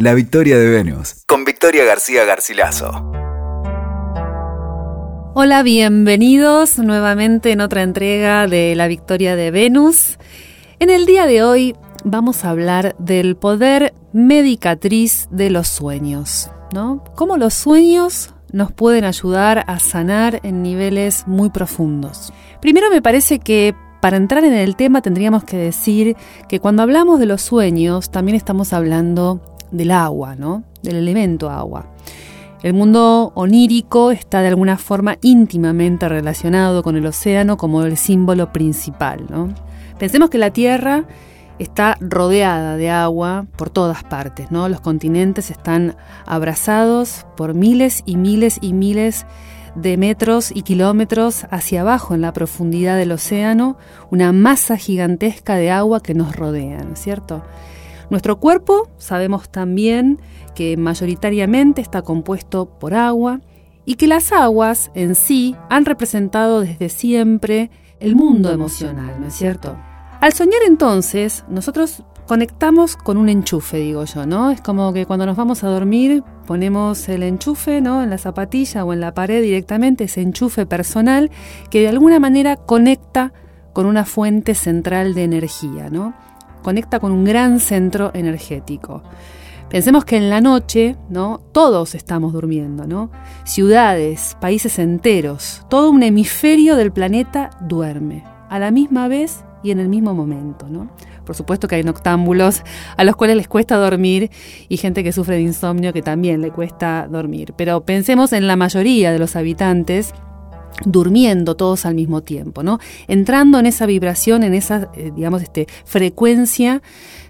La 0.00 0.14
Victoria 0.14 0.56
de 0.56 0.70
Venus, 0.70 1.24
con 1.26 1.44
Victoria 1.44 1.84
García 1.84 2.24
Garcilaso. 2.24 3.10
Hola, 5.34 5.64
bienvenidos 5.64 6.78
nuevamente 6.78 7.50
en 7.50 7.60
otra 7.60 7.82
entrega 7.82 8.46
de 8.46 8.76
La 8.76 8.86
Victoria 8.86 9.34
de 9.34 9.50
Venus. 9.50 10.18
En 10.78 10.90
el 10.90 11.04
día 11.04 11.26
de 11.26 11.42
hoy 11.42 11.74
vamos 12.04 12.44
a 12.44 12.50
hablar 12.50 12.94
del 13.00 13.34
poder 13.34 13.92
medicatriz 14.12 15.26
de 15.32 15.50
los 15.50 15.66
sueños, 15.66 16.48
¿no? 16.72 17.02
Cómo 17.16 17.36
los 17.36 17.54
sueños 17.54 18.36
nos 18.52 18.70
pueden 18.70 19.02
ayudar 19.02 19.64
a 19.66 19.80
sanar 19.80 20.38
en 20.44 20.62
niveles 20.62 21.26
muy 21.26 21.50
profundos. 21.50 22.32
Primero 22.60 22.88
me 22.88 23.02
parece 23.02 23.40
que 23.40 23.74
para 24.00 24.16
entrar 24.16 24.44
en 24.44 24.54
el 24.54 24.76
tema 24.76 25.02
tendríamos 25.02 25.42
que 25.42 25.56
decir 25.56 26.16
que 26.48 26.60
cuando 26.60 26.84
hablamos 26.84 27.18
de 27.18 27.26
los 27.26 27.42
sueños 27.42 28.12
también 28.12 28.36
estamos 28.36 28.72
hablando 28.72 29.42
del 29.70 29.90
agua, 29.90 30.34
¿no? 30.36 30.64
Del 30.82 30.96
elemento 30.96 31.50
agua. 31.50 31.86
El 32.62 32.74
mundo 32.74 33.30
onírico 33.34 34.10
está 34.10 34.40
de 34.40 34.48
alguna 34.48 34.78
forma 34.78 35.16
íntimamente 35.22 36.08
relacionado 36.08 36.82
con 36.82 36.96
el 36.96 37.06
océano 37.06 37.56
como 37.56 37.82
el 37.84 37.96
símbolo 37.96 38.52
principal, 38.52 39.26
¿no? 39.30 39.54
Pensemos 39.98 40.28
que 40.30 40.38
la 40.38 40.50
Tierra 40.50 41.04
está 41.58 41.96
rodeada 42.00 42.76
de 42.76 42.90
agua 42.90 43.46
por 43.56 43.70
todas 43.70 44.02
partes, 44.04 44.50
¿no? 44.50 44.68
Los 44.68 44.80
continentes 44.80 45.50
están 45.50 45.96
abrazados 46.26 47.26
por 47.36 47.54
miles 47.54 48.02
y 48.06 48.16
miles 48.16 48.58
y 48.60 48.72
miles 48.72 49.26
de 49.74 49.96
metros 49.96 50.50
y 50.52 50.62
kilómetros 50.62 51.46
hacia 51.50 51.82
abajo 51.82 52.14
en 52.14 52.22
la 52.22 52.32
profundidad 52.32 52.96
del 52.96 53.12
océano, 53.12 53.76
una 54.10 54.32
masa 54.32 54.76
gigantesca 54.76 55.54
de 55.56 55.70
agua 55.70 56.00
que 56.00 56.14
nos 56.14 56.34
rodea, 56.34 56.82
¿no 56.82 56.94
es 56.94 57.00
cierto? 57.00 57.44
Nuestro 58.10 58.38
cuerpo 58.40 58.88
sabemos 58.96 59.50
también 59.50 60.20
que 60.54 60.76
mayoritariamente 60.76 61.80
está 61.80 62.02
compuesto 62.02 62.66
por 62.78 62.94
agua 62.94 63.40
y 63.84 63.94
que 63.94 64.06
las 64.06 64.32
aguas 64.32 64.90
en 64.94 65.14
sí 65.14 65.56
han 65.68 65.84
representado 65.84 66.60
desde 66.60 66.88
siempre 66.88 67.70
el 68.00 68.16
mundo 68.16 68.50
emocional, 68.50 69.20
¿no 69.20 69.28
es 69.28 69.34
cierto? 69.34 69.76
Al 70.20 70.32
soñar 70.32 70.60
entonces, 70.66 71.44
nosotros 71.48 72.02
conectamos 72.26 72.96
con 72.96 73.16
un 73.16 73.28
enchufe, 73.28 73.78
digo 73.78 74.04
yo, 74.04 74.26
¿no? 74.26 74.50
Es 74.50 74.60
como 74.60 74.92
que 74.92 75.06
cuando 75.06 75.24
nos 75.24 75.36
vamos 75.36 75.64
a 75.64 75.68
dormir 75.68 76.22
ponemos 76.46 77.08
el 77.08 77.22
enchufe, 77.22 77.80
¿no? 77.80 78.02
En 78.02 78.10
la 78.10 78.18
zapatilla 78.18 78.84
o 78.84 78.92
en 78.92 79.00
la 79.00 79.14
pared 79.14 79.42
directamente, 79.42 80.04
ese 80.04 80.20
enchufe 80.20 80.66
personal 80.66 81.30
que 81.70 81.80
de 81.80 81.88
alguna 81.88 82.20
manera 82.20 82.56
conecta 82.56 83.32
con 83.72 83.86
una 83.86 84.04
fuente 84.04 84.54
central 84.54 85.14
de 85.14 85.24
energía, 85.24 85.88
¿no? 85.88 86.14
Conecta 86.62 87.00
con 87.00 87.12
un 87.12 87.24
gran 87.24 87.60
centro 87.60 88.10
energético. 88.14 89.02
Pensemos 89.70 90.04
que 90.04 90.16
en 90.16 90.30
la 90.30 90.40
noche, 90.40 90.96
¿no? 91.10 91.40
Todos 91.52 91.94
estamos 91.94 92.32
durmiendo, 92.32 92.86
¿no? 92.86 93.10
Ciudades, 93.44 94.36
países 94.40 94.78
enteros, 94.78 95.66
todo 95.68 95.90
un 95.90 96.02
hemisferio 96.02 96.74
del 96.76 96.90
planeta 96.90 97.50
duerme 97.60 98.24
a 98.48 98.58
la 98.58 98.70
misma 98.70 99.08
vez 99.08 99.44
y 99.62 99.70
en 99.70 99.80
el 99.80 99.88
mismo 99.88 100.14
momento. 100.14 100.68
¿no? 100.68 100.90
Por 101.24 101.36
supuesto 101.36 101.68
que 101.68 101.76
hay 101.76 101.82
noctámbulos 101.82 102.62
a 102.96 103.04
los 103.04 103.16
cuales 103.16 103.36
les 103.36 103.48
cuesta 103.48 103.76
dormir 103.76 104.30
y 104.68 104.76
gente 104.76 105.04
que 105.04 105.12
sufre 105.12 105.36
de 105.36 105.42
insomnio 105.42 105.92
que 105.92 106.02
también 106.02 106.40
le 106.40 106.50
cuesta 106.50 107.08
dormir. 107.10 107.54
Pero 107.56 107.84
pensemos 107.84 108.32
en 108.32 108.46
la 108.46 108.56
mayoría 108.56 109.12
de 109.12 109.18
los 109.18 109.36
habitantes 109.36 110.14
durmiendo 110.84 111.56
todos 111.56 111.86
al 111.86 111.94
mismo 111.94 112.22
tiempo, 112.22 112.62
¿no? 112.62 112.78
Entrando 113.08 113.58
en 113.58 113.66
esa 113.66 113.86
vibración, 113.86 114.42
en 114.42 114.54
esa, 114.54 114.90
eh, 114.94 115.12
digamos, 115.14 115.42
este, 115.42 115.66
frecuencia, 115.84 116.82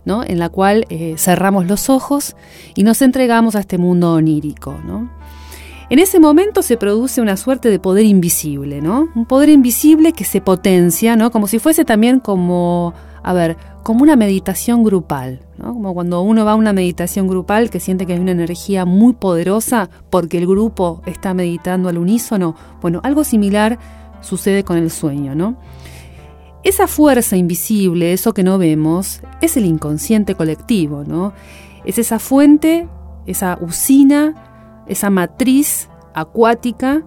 ¿no? 0.05 0.23
En 0.25 0.39
la 0.39 0.49
cual 0.49 0.87
eh, 0.91 1.15
cerramos 1.17 1.67
los 1.67 1.89
ojos 1.91 2.37
y 2.75 2.83
nos 2.83 3.03
entregamos 3.03 3.57
a 3.57 3.61
este 3.61 3.79
mundo 3.79 4.13
onírico, 4.13 4.79
¿no? 4.87 5.11
En 5.91 5.99
ese 5.99 6.21
momento 6.21 6.61
se 6.61 6.77
produce 6.77 7.23
una 7.23 7.39
suerte 7.39 7.71
de 7.71 7.79
poder 7.79 8.05
invisible, 8.05 8.83
¿no? 8.83 9.09
Un 9.15 9.25
poder 9.25 9.49
invisible 9.49 10.13
que 10.13 10.25
se 10.25 10.43
potencia, 10.43 11.17
¿no? 11.17 11.31
Como 11.31 11.47
si 11.47 11.59
fuese 11.59 11.87
también 11.87 12.21
como, 12.21 12.93
a 13.23 13.33
ver, 13.33 13.57
como 13.83 14.03
una 14.03 14.17
meditación 14.17 14.85
grupal, 14.85 15.41
¿no? 15.57 15.73
Como 15.73 15.95
cuando 15.95 16.21
uno 16.23 16.45
va 16.45 16.53
a 16.53 16.57
una 16.57 16.73
meditación 16.73 17.29
grupal 17.29 17.71
que 17.71 17.81
siente 17.81 18.07
que 18.07 18.15
hay 18.15 18.19
una 18.21 18.33
energía 18.33 18.85
muy 18.85 19.15
poderosa 19.15 19.91
porque 20.11 20.39
el 20.39 20.47
grupo 20.47 21.03
está 21.07 21.35
meditando 21.35 21.89
al 21.89 21.99
unísono. 21.99 22.55
Bueno, 22.81 23.01
algo 23.03 23.25
similar 23.25 23.79
sucede 24.21 24.65
con 24.65 24.77
el 24.79 24.91
sueño, 24.91 25.35
¿no? 25.35 25.57
Esa 26.65 26.87
fuerza 26.87 27.37
invisible, 27.37 28.13
eso 28.13 28.35
que 28.35 28.43
no 28.43 28.59
vemos, 28.59 29.21
es 29.41 29.57
el 29.57 29.65
inconsciente 29.65 30.35
colectivo, 30.35 31.05
¿no? 31.05 31.33
Es 31.85 31.99
esa 31.99 32.19
fuente, 32.19 32.89
esa 33.27 33.59
usina 33.61 34.49
esa 34.89 35.11
matriz 35.11 35.89
acuática 36.15 37.03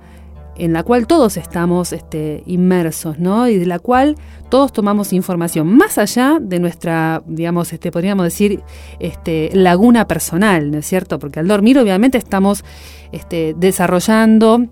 en 0.61 0.73
la 0.73 0.83
cual 0.83 1.07
todos 1.07 1.37
estamos 1.37 1.91
este, 1.91 2.43
inmersos, 2.45 3.17
¿no? 3.17 3.47
Y 3.47 3.57
de 3.57 3.65
la 3.65 3.79
cual 3.79 4.15
todos 4.49 4.71
tomamos 4.71 5.11
información, 5.11 5.75
más 5.75 5.97
allá 5.97 6.37
de 6.39 6.59
nuestra, 6.59 7.23
digamos, 7.25 7.73
este, 7.73 7.91
podríamos 7.91 8.25
decir, 8.25 8.61
este, 8.99 9.49
laguna 9.53 10.05
personal, 10.05 10.69
¿no 10.69 10.77
es 10.77 10.85
cierto? 10.85 11.17
Porque 11.17 11.39
al 11.39 11.47
dormir, 11.47 11.79
obviamente, 11.79 12.19
estamos 12.19 12.63
este, 13.11 13.55
desarrollando 13.57 14.67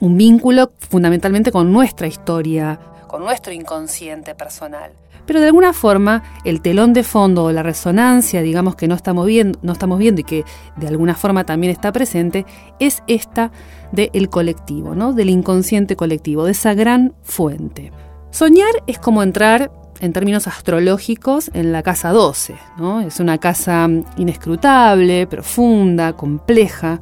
un 0.00 0.16
vínculo 0.16 0.72
fundamentalmente 0.90 1.52
con 1.52 1.72
nuestra 1.72 2.08
historia, 2.08 2.80
con 3.06 3.22
nuestro 3.22 3.52
inconsciente 3.52 4.34
personal 4.34 4.90
pero 5.26 5.40
de 5.40 5.46
alguna 5.46 5.72
forma 5.72 6.22
el 6.44 6.60
telón 6.60 6.92
de 6.92 7.04
fondo 7.04 7.44
o 7.44 7.52
la 7.52 7.62
resonancia, 7.62 8.42
digamos 8.42 8.76
que 8.76 8.88
no 8.88 8.94
estamos 8.94 9.26
viendo, 9.26 9.58
no 9.62 9.72
estamos 9.72 9.98
viendo 9.98 10.20
y 10.20 10.24
que 10.24 10.44
de 10.76 10.88
alguna 10.88 11.14
forma 11.14 11.44
también 11.44 11.70
está 11.72 11.92
presente, 11.92 12.44
es 12.80 13.02
esta 13.06 13.52
del 13.92 14.28
colectivo, 14.28 14.94
¿no? 14.94 15.12
del 15.12 15.30
inconsciente 15.30 15.96
colectivo, 15.96 16.44
de 16.44 16.52
esa 16.52 16.74
gran 16.74 17.14
fuente. 17.22 17.92
Soñar 18.30 18.72
es 18.86 18.98
como 18.98 19.22
entrar 19.22 19.70
en 20.00 20.12
términos 20.12 20.48
astrológicos 20.48 21.50
en 21.54 21.70
la 21.70 21.82
casa 21.82 22.10
12, 22.10 22.56
¿no? 22.76 23.00
Es 23.00 23.20
una 23.20 23.38
casa 23.38 23.88
inescrutable, 24.16 25.28
profunda, 25.28 26.14
compleja. 26.14 27.00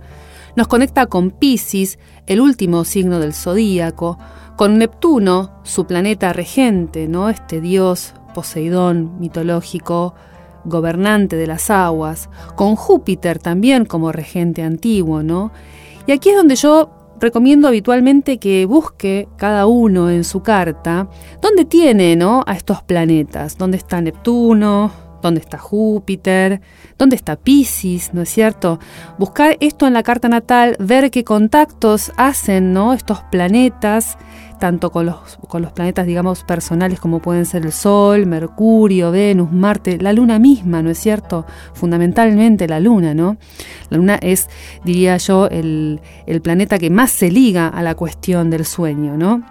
Nos 0.55 0.69
conecta 0.69 1.07
con 1.07 1.31
Pisces, 1.31 1.99
el 2.27 2.41
último 2.41 2.85
signo 2.85 3.19
del 3.19 3.33
zodíaco, 3.33 4.19
con 4.57 4.77
Neptuno, 4.77 5.61
su 5.63 5.87
planeta 5.87 6.35
regente, 6.35 7.09
¿no? 7.09 7.31
Este 7.31 7.63
dios 7.63 8.15
Poseidón 8.35 9.19
mitológico, 9.19 10.15
gobernante 10.65 11.37
de 11.37 11.47
las 11.47 11.71
aguas, 11.71 12.29
con 12.55 12.77
Júpiter 12.77 13.39
también 13.39 13.85
como 13.87 14.13
regente 14.13 14.63
antiguo, 14.63 15.23
¿no? 15.23 15.53
Y 16.07 16.13
aquí 16.13 16.31
es 16.31 16.37
donde 16.37 16.57
yo 16.57 16.91
recomiendo 17.21 17.69
habitualmente 17.69 18.39
que 18.39 18.67
busque 18.67 19.29
cada 19.37 19.67
uno 19.67 20.11
en 20.11 20.25
su 20.25 20.43
carta 20.43 21.09
dónde 21.43 21.65
tiene, 21.65 22.17
¿no? 22.17 22.43
a 22.47 22.55
estos 22.55 22.83
planetas, 22.83 23.59
dónde 23.59 23.77
está 23.77 24.01
Neptuno, 24.01 24.91
dónde 25.21 25.41
está 25.41 25.59
Júpiter, 25.59 26.61
dónde 26.99 27.17
está 27.17 27.37
Pisces, 27.37 28.15
¿no 28.15 28.23
es 28.23 28.31
cierto? 28.31 28.81
Buscar 29.19 29.57
esto 29.61 29.87
en 29.87 29.93
la 29.93 30.03
carta 30.03 30.29
natal, 30.29 30.77
ver 30.79 31.11
qué 31.11 31.25
contactos 31.25 32.13
hacen, 32.17 32.73
¿no? 32.73 32.95
estos 32.95 33.21
planetas 33.31 34.17
tanto 34.61 34.93
con 34.93 35.07
los, 35.07 35.39
con 35.49 35.63
los 35.63 35.73
planetas, 35.73 36.07
digamos, 36.07 36.45
personales 36.45 37.01
como 37.01 37.21
pueden 37.21 37.47
ser 37.47 37.67
el 37.67 37.73
Sol, 37.73 38.27
Mercurio, 38.27 39.11
Venus, 39.11 39.51
Marte, 39.51 39.99
la 39.99 40.13
Luna 40.13 40.39
misma, 40.39 40.83
¿no 40.83 40.91
es 40.91 40.99
cierto? 40.99 41.45
Fundamentalmente 41.75 42.69
la 42.69 42.79
Luna, 42.79 43.15
¿no? 43.15 43.39
La 43.89 43.97
Luna 43.97 44.19
es, 44.23 44.49
diría 44.85 45.17
yo, 45.17 45.49
el, 45.49 46.01
el 46.27 46.41
planeta 46.41 46.79
que 46.79 46.91
más 46.91 47.11
se 47.11 47.33
liga 47.33 47.67
a 47.67 47.83
la 47.83 47.97
cuestión 47.97 48.51
del 48.51 48.65
sueño, 48.65 49.17
¿no? 49.17 49.43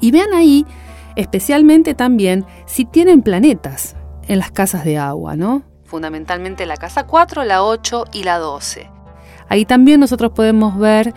Y 0.00 0.12
vean 0.12 0.32
ahí, 0.34 0.64
especialmente 1.16 1.94
también, 1.94 2.44
si 2.66 2.84
tienen 2.84 3.22
planetas 3.22 3.96
en 4.28 4.38
las 4.38 4.52
casas 4.52 4.84
de 4.84 4.98
agua, 4.98 5.34
¿no? 5.34 5.62
Fundamentalmente 5.84 6.66
la 6.66 6.76
casa 6.76 7.06
4, 7.06 7.44
la 7.44 7.64
8 7.64 8.04
y 8.12 8.22
la 8.22 8.38
12. 8.38 8.88
Ahí 9.48 9.66
también 9.66 10.00
nosotros 10.00 10.32
podemos 10.32 10.78
ver 10.78 11.12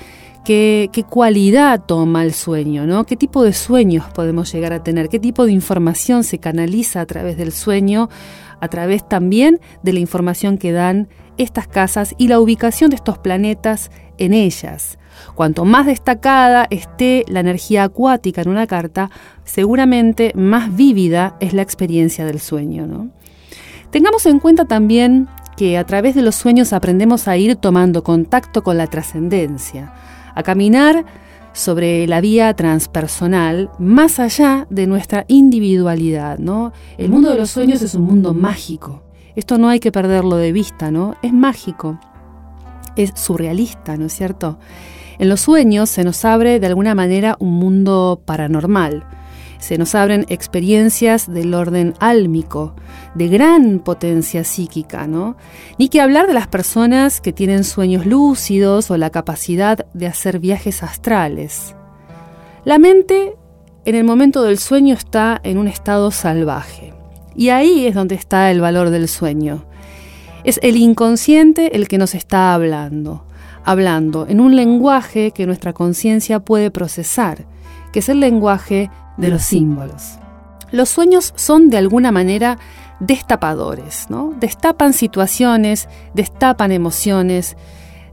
qué, 0.45 1.05
cualidad 1.09 1.83
toma 1.85 2.23
el 2.23 2.33
sueño, 2.33 2.85
¿no? 2.85 3.05
qué 3.05 3.17
tipo 3.17 3.43
de 3.43 3.51
sueños 3.51 4.05
podemos 4.13 4.51
llegar 4.53 4.71
a 4.71 4.83
tener, 4.83 5.09
qué 5.09 5.19
tipo 5.19 5.45
de 5.45 5.51
información 5.51 6.23
se 6.23 6.37
canaliza 6.37 7.01
a 7.01 7.05
través 7.05 7.35
del 7.35 7.51
sueño, 7.51 8.09
a 8.61 8.67
través 8.69 9.07
también 9.07 9.59
de 9.83 9.91
la 9.91 9.99
información 9.99 10.57
que 10.57 10.71
dan 10.71 11.09
estas 11.37 11.67
casas 11.67 12.15
y 12.17 12.29
la 12.29 12.39
ubicación 12.39 12.91
de 12.91 12.95
estos 12.95 13.17
planetas 13.17 13.91
en 14.17 14.33
ellas. 14.33 14.97
Cuanto 15.33 15.65
más 15.65 15.85
destacada 15.85 16.67
esté 16.69 17.25
la 17.27 17.39
energía 17.39 17.83
acuática 17.83 18.41
en 18.41 18.49
una 18.49 18.67
carta, 18.67 19.09
seguramente 19.43 20.31
más 20.35 20.75
vívida 20.75 21.35
es 21.39 21.53
la 21.53 21.61
experiencia 21.61 22.25
del 22.25 22.39
sueño. 22.39 23.09
Tengamos 23.91 24.25
en 24.25 24.39
cuenta 24.39 24.65
también 24.65 25.27
que 25.57 25.77
a 25.77 25.85
través 25.85 26.15
de 26.15 26.21
los 26.21 26.35
sueños 26.35 26.73
aprendemos 26.73 27.27
a 27.27 27.37
ir 27.37 27.55
tomando 27.55 28.03
contacto 28.03 28.61
con 28.61 28.77
la 28.77 28.87
trascendencia, 28.87 29.93
a 30.35 30.43
caminar 30.43 31.05
sobre 31.53 32.05
la 32.05 32.21
vía 32.21 32.53
transpersonal 32.53 33.71
más 33.79 34.19
allá 34.19 34.67
de 34.69 34.87
nuestra 34.87 35.25
individualidad, 35.27 36.37
¿no? 36.37 36.73
El 36.97 37.09
mundo 37.09 37.31
de 37.31 37.37
los 37.37 37.49
sueños 37.49 37.81
es 37.81 37.95
un 37.95 38.03
mundo 38.03 38.33
mágico, 38.33 39.03
Esto 39.35 39.57
no 39.57 39.67
hay 39.69 39.79
que 39.79 39.91
perderlo 39.91 40.35
de 40.37 40.51
vista, 40.51 40.91
¿no? 40.91 41.15
Es 41.21 41.33
mágico, 41.33 41.99
es 42.95 43.11
surrealista, 43.15 43.97
¿no 43.97 44.05
es 44.05 44.13
cierto? 44.13 44.59
En 45.17 45.29
los 45.29 45.41
sueños 45.41 45.89
se 45.89 46.03
nos 46.03 46.23
abre 46.25 46.59
de 46.59 46.67
alguna 46.67 46.93
manera 46.93 47.35
un 47.39 47.53
mundo 47.53 48.21
paranormal. 48.25 49.05
Se 49.65 49.79
nos 49.79 49.95
abren 49.95 50.27
experiencias 50.29 51.27
del 51.27 51.55
orden 51.55 51.95
álmico, 51.99 52.75
de 53.15 53.29
gran 53.29 53.79
potencia 53.79 54.43
psíquica, 54.43 55.07
¿no? 55.07 55.37
Ni 55.79 55.89
que 55.89 56.01
hablar 56.01 56.27
de 56.27 56.35
las 56.35 56.45
personas 56.45 57.19
que 57.19 57.33
tienen 57.33 57.63
sueños 57.63 58.05
lúcidos 58.05 58.91
o 58.91 58.97
la 58.97 59.09
capacidad 59.09 59.87
de 59.91 60.05
hacer 60.05 60.37
viajes 60.37 60.83
astrales. 60.83 61.75
La 62.63 62.77
mente 62.77 63.33
en 63.85 63.95
el 63.95 64.03
momento 64.03 64.43
del 64.43 64.59
sueño 64.59 64.93
está 64.93 65.41
en 65.43 65.57
un 65.57 65.67
estado 65.67 66.11
salvaje. 66.11 66.93
Y 67.35 67.49
ahí 67.49 67.87
es 67.87 67.95
donde 67.95 68.13
está 68.13 68.51
el 68.51 68.61
valor 68.61 68.91
del 68.91 69.07
sueño. 69.07 69.65
Es 70.43 70.59
el 70.61 70.77
inconsciente 70.77 71.75
el 71.75 71.87
que 71.87 71.97
nos 71.97 72.13
está 72.13 72.53
hablando, 72.53 73.25
hablando 73.63 74.27
en 74.29 74.41
un 74.41 74.55
lenguaje 74.55 75.31
que 75.31 75.47
nuestra 75.47 75.73
conciencia 75.73 76.39
puede 76.39 76.69
procesar, 76.69 77.47
que 77.91 77.97
es 77.97 78.09
el 78.09 78.19
lenguaje 78.19 78.91
de 79.17 79.29
los 79.29 79.43
símbolos. 79.43 80.19
Los 80.71 80.89
sueños 80.89 81.33
son 81.35 81.69
de 81.69 81.77
alguna 81.77 82.11
manera 82.11 82.57
destapadores, 82.99 84.07
¿no? 84.09 84.33
Destapan 84.39 84.93
situaciones, 84.93 85.87
destapan 86.13 86.71
emociones, 86.71 87.55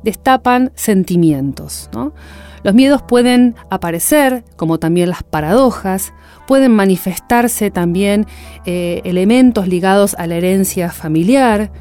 destapan 0.02 0.72
sentimientos, 0.74 1.88
¿no? 1.92 2.12
Los 2.62 2.74
miedos 2.74 3.02
pueden 3.02 3.56
aparecer, 3.70 4.44
como 4.56 4.78
también 4.78 5.08
las 5.08 5.24
paradojas, 5.24 6.12
pueden 6.46 6.72
manifestarse 6.72 7.70
también 7.70 8.26
eh, 8.64 9.00
elementos 9.04 9.66
ligados 9.66 10.14
a 10.16 10.26
la 10.26 10.36
herencia 10.36 10.90
familiar. 10.92 11.72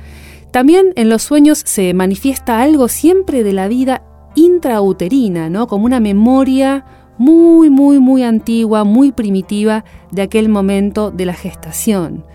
También 0.51 0.93
en 0.95 1.09
los 1.09 1.21
sueños 1.21 1.61
se 1.65 1.93
manifiesta 1.93 2.61
algo 2.61 2.87
siempre 2.87 3.43
de 3.43 3.53
la 3.53 3.67
vida 3.67 4.03
intrauterina, 4.33 5.49
¿no? 5.49 5.67
como 5.67 5.85
una 5.85 5.99
memoria 5.99 6.85
muy, 7.21 7.69
muy, 7.69 7.99
muy 7.99 8.23
antigua, 8.23 8.83
muy 8.83 9.11
primitiva 9.11 9.85
de 10.09 10.23
aquel 10.23 10.49
momento 10.49 11.11
de 11.11 11.27
la 11.27 11.35
gestación. 11.35 12.25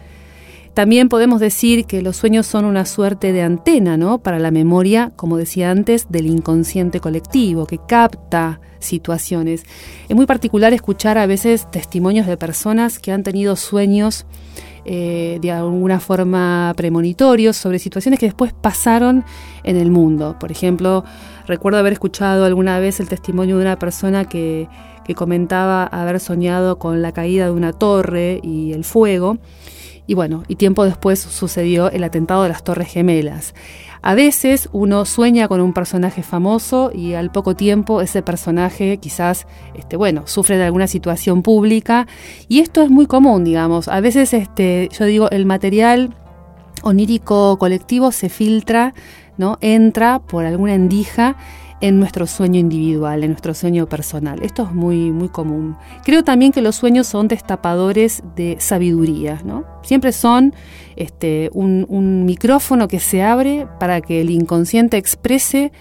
También 0.76 1.08
podemos 1.08 1.40
decir 1.40 1.86
que 1.86 2.02
los 2.02 2.18
sueños 2.18 2.46
son 2.46 2.66
una 2.66 2.84
suerte 2.84 3.32
de 3.32 3.40
antena, 3.40 3.96
¿no? 3.96 4.18
Para 4.18 4.38
la 4.38 4.50
memoria, 4.50 5.10
como 5.16 5.38
decía 5.38 5.70
antes, 5.70 6.04
del 6.10 6.26
inconsciente 6.26 7.00
colectivo, 7.00 7.64
que 7.64 7.78
capta 7.78 8.60
situaciones. 8.78 9.62
Es 10.06 10.14
muy 10.14 10.26
particular 10.26 10.74
escuchar 10.74 11.16
a 11.16 11.24
veces 11.24 11.66
testimonios 11.70 12.26
de 12.26 12.36
personas 12.36 12.98
que 12.98 13.10
han 13.10 13.22
tenido 13.22 13.56
sueños 13.56 14.26
eh, 14.84 15.38
de 15.40 15.50
alguna 15.50 15.98
forma 15.98 16.74
premonitorios 16.76 17.56
sobre 17.56 17.78
situaciones 17.78 18.20
que 18.20 18.26
después 18.26 18.52
pasaron 18.52 19.24
en 19.64 19.78
el 19.78 19.90
mundo. 19.90 20.36
Por 20.38 20.52
ejemplo, 20.52 21.04
recuerdo 21.46 21.78
haber 21.78 21.94
escuchado 21.94 22.44
alguna 22.44 22.80
vez 22.80 23.00
el 23.00 23.08
testimonio 23.08 23.56
de 23.56 23.62
una 23.62 23.78
persona 23.78 24.26
que, 24.26 24.68
que 25.06 25.14
comentaba 25.14 25.84
haber 25.84 26.20
soñado 26.20 26.78
con 26.78 27.00
la 27.00 27.12
caída 27.12 27.46
de 27.46 27.52
una 27.52 27.72
torre 27.72 28.40
y 28.42 28.74
el 28.74 28.84
fuego 28.84 29.38
y 30.06 30.14
bueno, 30.14 30.44
y 30.48 30.56
tiempo 30.56 30.84
después 30.84 31.18
sucedió 31.18 31.90
el 31.90 32.04
atentado 32.04 32.44
de 32.44 32.48
las 32.48 32.62
Torres 32.62 32.88
Gemelas. 32.88 33.54
A 34.02 34.14
veces 34.14 34.68
uno 34.72 35.04
sueña 35.04 35.48
con 35.48 35.60
un 35.60 35.72
personaje 35.72 36.22
famoso 36.22 36.92
y 36.94 37.14
al 37.14 37.32
poco 37.32 37.56
tiempo 37.56 38.00
ese 38.00 38.22
personaje 38.22 38.98
quizás, 38.98 39.46
este, 39.74 39.96
bueno, 39.96 40.22
sufre 40.26 40.56
de 40.56 40.64
alguna 40.64 40.86
situación 40.86 41.42
pública 41.42 42.06
y 42.48 42.60
esto 42.60 42.82
es 42.82 42.90
muy 42.90 43.06
común, 43.06 43.42
digamos. 43.42 43.88
A 43.88 44.00
veces, 44.00 44.32
este, 44.32 44.88
yo 44.96 45.06
digo, 45.06 45.30
el 45.30 45.44
material 45.44 46.14
onírico 46.82 47.58
colectivo 47.58 48.12
se 48.12 48.28
filtra, 48.28 48.94
¿no? 49.38 49.58
Entra 49.60 50.20
por 50.20 50.44
alguna 50.44 50.74
endija 50.74 51.36
en 51.80 51.98
nuestro 51.98 52.26
sueño 52.26 52.58
individual, 52.58 53.22
en 53.22 53.30
nuestro 53.30 53.54
sueño 53.54 53.86
personal. 53.86 54.42
Esto 54.42 54.64
es 54.64 54.72
muy, 54.72 55.10
muy 55.12 55.28
común. 55.28 55.76
Creo 56.04 56.24
también 56.24 56.52
que 56.52 56.62
los 56.62 56.76
sueños 56.76 57.06
son 57.06 57.28
destapadores 57.28 58.22
de 58.34 58.56
sabiduría, 58.60 59.40
¿no? 59.44 59.64
Siempre 59.82 60.12
son 60.12 60.54
este, 60.96 61.50
un, 61.52 62.24
micrófono 62.24 62.88
que 62.88 62.98
se 62.98 63.22
abre 63.22 63.66
para 63.78 64.00
que 64.00 64.20
el 64.20 64.30
inconsciente 64.30 64.96
exprese 64.96 65.72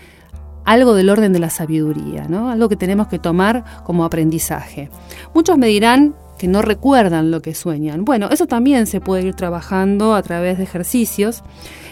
algo 0.66 0.94
del 0.94 1.10
orden 1.10 1.32
de 1.32 1.40
la 1.40 1.50
sabiduría, 1.50 2.28
¿no? 2.28 2.50
algo 2.50 2.70
que 2.70 2.76
tenemos 2.76 3.08
que 3.08 3.20
tomar 3.20 3.64
como 3.84 4.04
aprendizaje. 4.04 4.90
Muchos 5.34 5.58
me 5.58 5.68
dirán, 5.68 6.16
que 6.38 6.48
no 6.48 6.62
recuerdan 6.62 7.32
lo 7.32 7.42
que 7.42 7.56
sueñan. 7.56 8.06
Bueno, 8.06 8.30
eso 8.32 8.48
también 8.48 8.88
se 8.88 9.02
puede 9.02 9.28
ir 9.28 9.36
trabajando 9.36 10.16
a 10.16 10.22
través 10.22 10.58
de 10.58 10.64
ejercicios. 10.64 11.44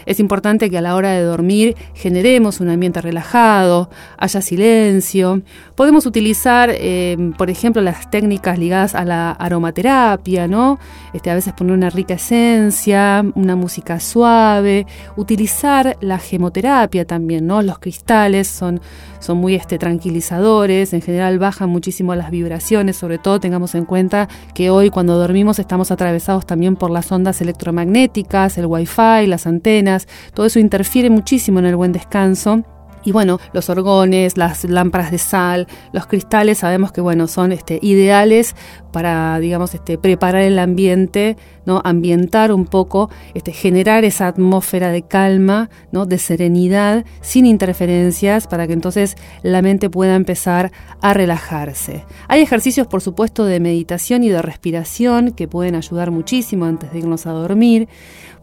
Es 0.06 0.20
importante 0.20 0.68
que 0.68 0.78
a 0.78 0.82
la 0.82 0.96
hora 0.96 1.12
de 1.12 1.22
dormir 1.22 1.76
generemos 1.94 2.60
un 2.60 2.68
ambiente 2.68 3.00
relajado, 3.00 3.88
haya 4.18 4.42
silencio. 4.42 5.42
Podemos 5.74 6.04
utilizar, 6.06 6.70
eh, 6.72 7.16
por 7.38 7.48
ejemplo, 7.48 7.80
las 7.80 8.10
técnicas 8.10 8.58
ligadas 8.58 8.94
a 8.94 9.04
la 9.04 9.30
aromaterapia, 9.32 10.46
¿no? 10.46 10.78
Este, 11.14 11.30
a 11.30 11.34
veces 11.34 11.54
poner 11.54 11.74
una 11.74 11.90
rica 11.90 12.14
esencia, 12.14 13.24
una 13.34 13.56
música 13.56 13.98
suave, 13.98 14.86
utilizar 15.16 15.96
la 16.00 16.18
gemoterapia 16.18 17.06
también, 17.06 17.46
¿no? 17.46 17.62
Los 17.62 17.78
cristales 17.78 18.46
son, 18.48 18.80
son 19.24 19.38
muy 19.38 19.54
este, 19.54 19.78
tranquilizadores, 19.78 20.92
en 20.92 21.00
general 21.00 21.38
bajan 21.38 21.70
muchísimo 21.70 22.14
las 22.14 22.30
vibraciones, 22.30 22.96
sobre 22.96 23.18
todo 23.18 23.40
tengamos 23.40 23.74
en 23.74 23.86
cuenta 23.86 24.28
que 24.54 24.68
hoy 24.68 24.90
cuando 24.90 25.18
dormimos 25.18 25.58
estamos 25.58 25.90
atravesados 25.90 26.44
también 26.44 26.76
por 26.76 26.90
las 26.90 27.10
ondas 27.10 27.40
electromagnéticas, 27.40 28.58
el 28.58 28.66
wifi, 28.66 29.26
las 29.26 29.46
antenas, 29.46 30.06
todo 30.34 30.46
eso 30.46 30.58
interfiere 30.58 31.08
muchísimo 31.08 31.58
en 31.58 31.66
el 31.66 31.76
buen 31.76 31.92
descanso 31.92 32.64
y 33.04 33.12
bueno, 33.12 33.38
los 33.52 33.68
orgones, 33.68 34.36
las 34.36 34.64
lámparas 34.64 35.10
de 35.10 35.18
sal, 35.18 35.66
los 35.92 36.06
cristales, 36.06 36.58
sabemos 36.58 36.92
que 36.92 37.00
bueno, 37.00 37.28
son 37.28 37.52
este, 37.52 37.78
ideales 37.82 38.56
para, 38.92 39.38
digamos, 39.40 39.74
este, 39.74 39.98
preparar 39.98 40.42
el 40.42 40.58
ambiente, 40.58 41.36
¿no? 41.66 41.80
ambientar 41.84 42.52
un 42.52 42.64
poco, 42.64 43.10
este, 43.34 43.52
generar 43.52 44.04
esa 44.04 44.28
atmósfera 44.28 44.90
de 44.90 45.02
calma, 45.02 45.68
¿no? 45.90 46.06
de 46.06 46.18
serenidad, 46.18 47.04
sin 47.20 47.44
interferencias, 47.44 48.46
para 48.46 48.66
que 48.66 48.72
entonces 48.72 49.16
la 49.42 49.62
mente 49.62 49.90
pueda 49.90 50.14
empezar 50.14 50.72
a 51.00 51.12
relajarse. 51.12 52.04
Hay 52.28 52.40
ejercicios, 52.40 52.86
por 52.86 53.00
supuesto, 53.00 53.44
de 53.44 53.60
meditación 53.60 54.22
y 54.22 54.28
de 54.28 54.40
respiración 54.42 55.32
que 55.32 55.48
pueden 55.48 55.74
ayudar 55.74 56.10
muchísimo 56.10 56.64
antes 56.64 56.92
de 56.92 57.00
irnos 57.00 57.26
a 57.26 57.32
dormir. 57.32 57.88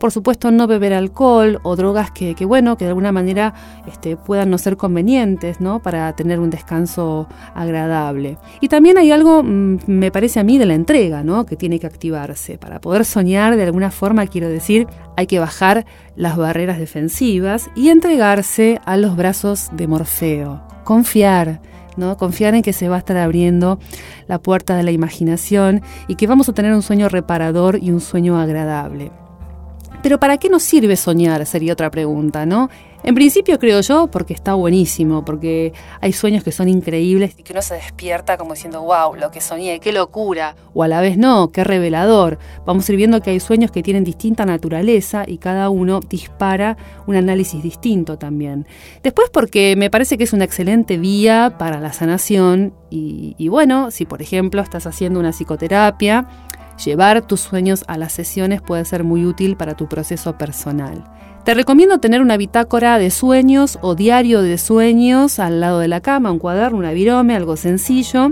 Por 0.01 0.11
supuesto, 0.11 0.49
no 0.49 0.65
beber 0.65 0.95
alcohol 0.95 1.59
o 1.61 1.75
drogas 1.75 2.09
que, 2.09 2.33
bueno, 2.43 2.75
que 2.75 2.85
de 2.85 2.89
alguna 2.89 3.11
manera 3.11 3.53
este, 3.85 4.17
puedan 4.17 4.49
no 4.49 4.57
ser 4.57 4.75
convenientes, 4.75 5.61
¿no? 5.61 5.79
Para 5.79 6.11
tener 6.15 6.39
un 6.39 6.49
descanso 6.49 7.27
agradable. 7.53 8.39
Y 8.61 8.67
también 8.67 8.97
hay 8.97 9.11
algo, 9.11 9.43
mm, 9.43 9.77
me 9.85 10.09
parece 10.09 10.39
a 10.39 10.43
mí, 10.43 10.57
de 10.57 10.65
la 10.65 10.73
entrega, 10.73 11.23
¿no? 11.23 11.45
Que 11.45 11.55
tiene 11.55 11.77
que 11.77 11.85
activarse. 11.85 12.57
Para 12.57 12.81
poder 12.81 13.05
soñar 13.05 13.55
de 13.55 13.61
alguna 13.61 13.91
forma, 13.91 14.25
quiero 14.25 14.49
decir, 14.49 14.87
hay 15.17 15.27
que 15.27 15.37
bajar 15.37 15.85
las 16.15 16.35
barreras 16.35 16.79
defensivas 16.79 17.69
y 17.75 17.89
entregarse 17.89 18.81
a 18.85 18.97
los 18.97 19.15
brazos 19.15 19.69
de 19.71 19.87
Morfeo. 19.87 20.63
Confiar, 20.83 21.61
¿no? 21.95 22.17
Confiar 22.17 22.55
en 22.55 22.63
que 22.63 22.73
se 22.73 22.89
va 22.89 22.95
a 22.95 22.99
estar 22.99 23.17
abriendo 23.17 23.77
la 24.27 24.39
puerta 24.39 24.75
de 24.75 24.81
la 24.81 24.89
imaginación 24.89 25.83
y 26.07 26.15
que 26.15 26.25
vamos 26.25 26.49
a 26.49 26.53
tener 26.53 26.73
un 26.73 26.81
sueño 26.81 27.07
reparador 27.07 27.77
y 27.79 27.91
un 27.91 28.01
sueño 28.01 28.39
agradable. 28.39 29.11
Pero 30.01 30.19
¿para 30.19 30.37
qué 30.37 30.49
nos 30.49 30.63
sirve 30.63 30.95
soñar? 30.95 31.45
Sería 31.45 31.73
otra 31.73 31.91
pregunta, 31.91 32.45
¿no? 32.45 32.69
En 33.03 33.15
principio 33.15 33.57
creo 33.57 33.81
yo 33.81 34.07
porque 34.07 34.33
está 34.33 34.53
buenísimo, 34.53 35.25
porque 35.25 35.73
hay 36.01 36.13
sueños 36.13 36.43
que 36.43 36.51
son 36.51 36.69
increíbles 36.69 37.33
y 37.35 37.41
que 37.41 37.51
uno 37.51 37.63
se 37.63 37.73
despierta 37.75 38.37
como 38.37 38.53
diciendo, 38.53 38.81
wow, 38.83 39.15
lo 39.15 39.31
que 39.31 39.41
soñé, 39.41 39.79
qué 39.79 39.91
locura. 39.91 40.55
O 40.75 40.83
a 40.83 40.87
la 40.87 41.01
vez 41.01 41.17
no, 41.17 41.51
qué 41.51 41.63
revelador. 41.63 42.37
Vamos 42.63 42.87
a 42.87 42.91
ir 42.91 42.97
viendo 42.97 43.21
que 43.21 43.31
hay 43.31 43.39
sueños 43.39 43.71
que 43.71 43.81
tienen 43.81 44.03
distinta 44.03 44.45
naturaleza 44.45 45.23
y 45.25 45.39
cada 45.39 45.69
uno 45.69 45.99
dispara 45.99 46.77
un 47.07 47.15
análisis 47.15 47.63
distinto 47.63 48.19
también. 48.19 48.67
Después 49.01 49.31
porque 49.31 49.75
me 49.75 49.89
parece 49.89 50.17
que 50.17 50.25
es 50.25 50.33
una 50.33 50.45
excelente 50.45 50.97
vía 50.97 51.55
para 51.57 51.79
la 51.79 51.93
sanación 51.93 52.73
y, 52.91 53.35
y 53.39 53.47
bueno, 53.47 53.89
si 53.89 54.05
por 54.05 54.21
ejemplo 54.21 54.61
estás 54.61 54.85
haciendo 54.85 55.19
una 55.19 55.31
psicoterapia, 55.31 56.27
Llevar 56.85 57.21
tus 57.21 57.41
sueños 57.41 57.83
a 57.87 57.97
las 57.97 58.11
sesiones 58.11 58.61
puede 58.61 58.85
ser 58.85 59.03
muy 59.03 59.25
útil 59.25 59.55
para 59.55 59.75
tu 59.75 59.87
proceso 59.87 60.37
personal. 60.37 61.03
Te 61.45 61.53
recomiendo 61.53 61.99
tener 61.99 62.21
una 62.21 62.37
bitácora 62.37 62.97
de 62.97 63.11
sueños 63.11 63.77
o 63.81 63.95
diario 63.95 64.41
de 64.41 64.57
sueños 64.57 65.39
al 65.39 65.59
lado 65.59 65.79
de 65.79 65.87
la 65.87 66.01
cama, 66.01 66.31
un 66.31 66.39
cuaderno, 66.39 66.77
una 66.79 66.91
virome, 66.91 67.35
algo 67.35 67.55
sencillo, 67.55 68.31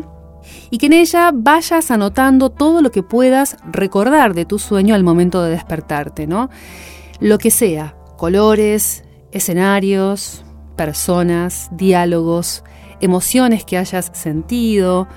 y 0.70 0.78
que 0.78 0.88
en 0.88 0.94
ella 0.94 1.32
vayas 1.34 1.92
anotando 1.92 2.50
todo 2.50 2.82
lo 2.82 2.92
que 2.92 3.04
puedas 3.04 3.58
recordar 3.72 4.34
de 4.34 4.46
tu 4.46 4.58
sueño 4.58 4.96
al 4.96 5.04
momento 5.04 5.44
de 5.44 5.52
despertarte, 5.52 6.28
¿no? 6.28 6.50
Lo 7.20 7.38
que 7.38 7.52
sea, 7.52 7.96
colores, 8.18 9.04
escenarios, 9.32 10.44
personas, 10.76 11.70
diálogos, 11.72 12.64
emociones 13.00 13.64
que 13.66 13.78
hayas 13.78 14.12
sentido, 14.14 15.08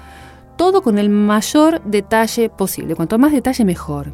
todo 0.57 0.83
con 0.83 0.99
el 0.99 1.09
mayor 1.09 1.83
detalle 1.85 2.49
posible. 2.49 2.95
Cuanto 2.95 3.19
más 3.19 3.33
detalle, 3.33 3.65
mejor. 3.65 4.13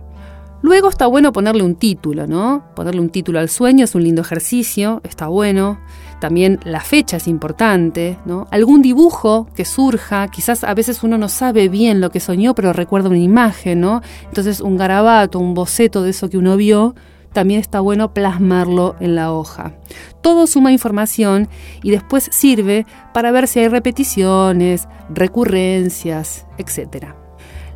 Luego 0.61 0.89
está 0.89 1.07
bueno 1.07 1.33
ponerle 1.33 1.63
un 1.63 1.77
título, 1.77 2.27
¿no? 2.27 2.65
Ponerle 2.75 3.01
un 3.01 3.11
título 3.11 3.39
al 3.39 3.49
sueño 3.49 3.85
es 3.85 3.95
un 3.95 4.03
lindo 4.03 4.23
ejercicio, 4.23 5.01
está 5.05 5.29
bueno. 5.29 5.79
También 6.21 6.59
la 6.65 6.81
fecha 6.81 7.19
es 7.19 7.29
importante, 7.29 8.19
¿no? 8.25 8.49
Algún 8.51 8.83
dibujo 8.83 9.47
que 9.55 9.65
surja, 9.65 10.27
quizás 10.29 10.65
a 10.65 10.75
veces 10.75 11.05
uno 11.05 11.17
no 11.17 11.29
sabe 11.29 11.69
bien 11.69 12.01
lo 12.01 12.11
que 12.11 12.19
soñó, 12.19 12.57
pero 12.57 12.73
recuerda 12.73 13.09
una 13.09 13.19
imagen, 13.19 13.81
¿no? 13.81 14.03
Entonces 14.25 14.61
un 14.61 14.77
garabato, 14.77 15.39
un 15.39 15.55
boceto 15.55 16.03
de 16.03 16.11
eso 16.11 16.29
que 16.29 16.39
uno 16.39 16.57
vio, 16.57 16.97
también 17.33 17.61
está 17.61 17.81
bueno 17.81 18.13
plasmarlo 18.15 18.97
en 19.01 19.15
la 19.15 19.33
hoja. 19.33 19.75
Todo 20.23 20.47
suma 20.47 20.73
información 20.73 21.49
y 21.83 21.91
después 21.91 22.29
sirve 22.33 22.87
para 23.15 23.31
ver 23.31 23.49
si 23.49 23.61
hay 23.61 23.69
repeticiones, 23.69 24.89
recurrencias, 25.09 26.47
etc. 26.59 27.07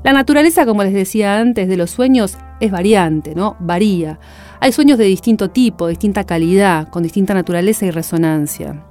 La 0.02 0.12
naturaleza, 0.12 0.66
como 0.66 0.82
les 0.82 0.92
decía 0.92 1.38
antes, 1.38 1.68
de 1.68 1.76
los 1.76 1.90
sueños 1.90 2.37
es 2.61 2.71
variante, 2.71 3.35
¿no? 3.35 3.56
Varía. 3.61 4.18
Hay 4.59 4.73
sueños 4.73 4.99
de 4.99 5.04
distinto 5.04 5.50
tipo, 5.50 5.87
distinta 5.87 6.25
calidad, 6.25 6.88
con 6.88 7.02
distinta 7.02 7.35
naturaleza 7.35 7.87
y 7.87 7.90
resonancia. 7.90 8.85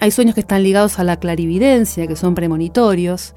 Hay 0.00 0.10
sueños 0.10 0.34
que 0.34 0.40
están 0.40 0.62
ligados 0.62 0.98
a 0.98 1.04
la 1.04 1.18
clarividencia, 1.18 2.06
que 2.06 2.16
son 2.16 2.34
premonitorios. 2.34 3.34